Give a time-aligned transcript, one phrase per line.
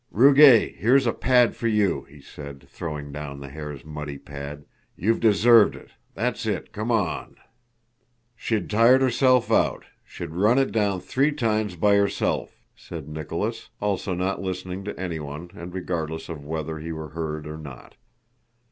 [0.11, 4.65] "Rugáy, here's a pad for you!" he said, throwing down the hare's muddy pad.
[4.95, 7.35] "You've deserved it, that's it, come on!"
[8.35, 14.15] "She'd tired herself out, she'd run it down three times by herself," said Nicholas, also
[14.15, 17.93] not listening to anyone and regardless of whether he were heard or not.